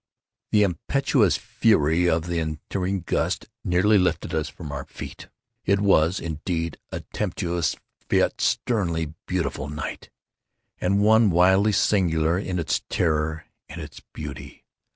The 0.49 0.63
impetuous 0.63 1.37
fury 1.37 2.09
of 2.09 2.25
the 2.25 2.39
entering 2.39 3.01
gust 3.01 3.47
nearly 3.63 3.99
lifted 3.99 4.33
us 4.33 4.49
from 4.49 4.71
our 4.71 4.85
feet. 4.85 5.27
It 5.63 5.79
was, 5.79 6.19
indeed, 6.19 6.79
a 6.91 7.01
tempestuous 7.13 7.75
yet 8.09 8.41
sternly 8.41 9.13
beautiful 9.27 9.69
night, 9.69 10.09
and 10.79 11.03
one 11.03 11.29
wildly 11.29 11.73
singular 11.73 12.39
in 12.39 12.57
its 12.57 12.81
terror 12.89 13.45
and 13.69 13.79
its 13.79 14.01
beauty. 14.11 14.65